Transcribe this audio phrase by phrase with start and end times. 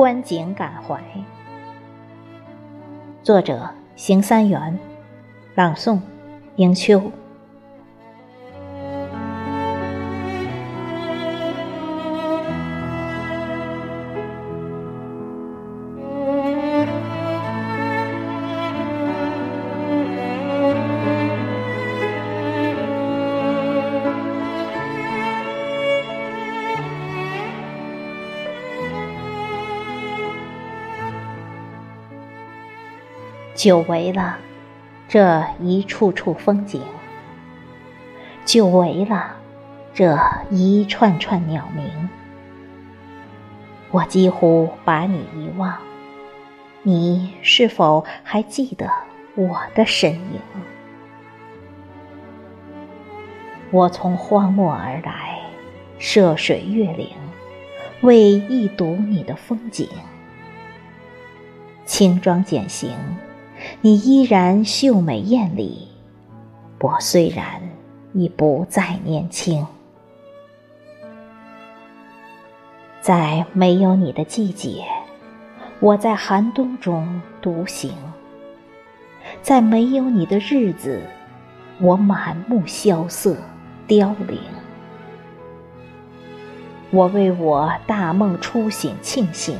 [0.00, 0.98] 观景感怀。
[3.22, 4.78] 作者：邢三元，
[5.54, 6.00] 朗诵：
[6.56, 7.12] 迎秋。
[33.60, 34.38] 久违了
[35.06, 36.80] 这一处处风景，
[38.46, 39.36] 久违了
[39.92, 42.08] 这一串串鸟鸣，
[43.90, 45.76] 我几乎把你遗忘，
[46.82, 48.90] 你是否还记得
[49.34, 50.40] 我的身影？
[53.70, 55.38] 我从荒漠而来，
[55.98, 57.10] 涉水越岭，
[58.00, 59.86] 为一睹你的风景，
[61.84, 62.96] 轻装简行。
[63.82, 65.88] 你依然秀美艳丽，
[66.80, 67.62] 我虽然
[68.12, 69.66] 已不再年轻，
[73.00, 74.84] 在没有你的季节，
[75.80, 77.90] 我在寒冬中独行；
[79.40, 81.00] 在没有你的日子，
[81.80, 83.34] 我满目萧瑟
[83.86, 84.38] 凋零。
[86.90, 89.56] 我为我大梦初醒庆幸，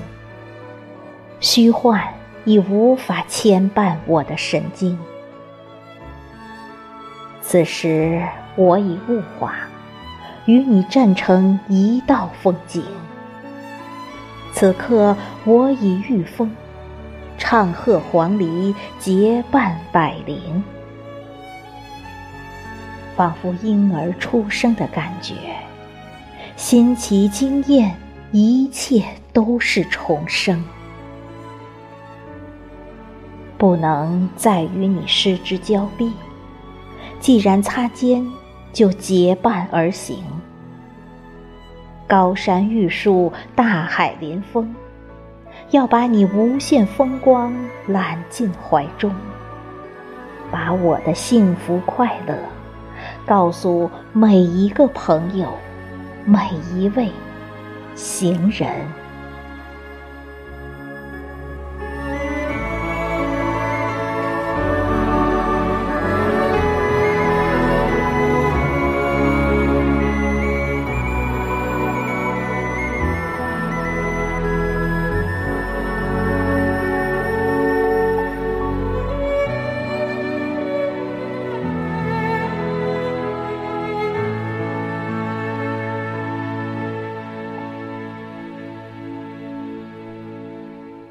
[1.40, 2.19] 虚幻。
[2.44, 4.98] 已无法牵绊我的神经。
[7.42, 8.22] 此时
[8.56, 9.54] 我已物化，
[10.46, 12.84] 与你站成一道风景。
[14.52, 16.50] 此刻我已御风，
[17.38, 20.62] 唱和黄鹂结伴百灵，
[23.16, 25.34] 仿佛婴儿出生的感觉，
[26.56, 27.96] 新奇惊艳，
[28.32, 30.62] 一切都是重生。
[33.60, 36.10] 不能再与你失之交臂，
[37.20, 38.26] 既然擦肩，
[38.72, 40.24] 就结伴而行。
[42.06, 44.74] 高山玉树，大海临风，
[45.72, 47.54] 要把你无限风光
[47.86, 49.14] 揽进怀中，
[50.50, 52.34] 把我的幸福快乐
[53.26, 55.52] 告诉每一个朋友，
[56.24, 57.10] 每一位
[57.94, 58.99] 行人。